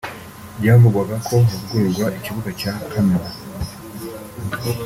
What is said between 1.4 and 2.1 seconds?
havugururwa